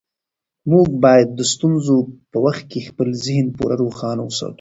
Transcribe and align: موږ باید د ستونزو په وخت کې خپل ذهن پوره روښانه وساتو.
موږ 0.71 0.87
باید 1.03 1.27
د 1.33 1.39
ستونزو 1.53 1.97
په 2.31 2.37
وخت 2.45 2.63
کې 2.71 2.87
خپل 2.89 3.07
ذهن 3.25 3.45
پوره 3.55 3.75
روښانه 3.83 4.21
وساتو. 4.25 4.49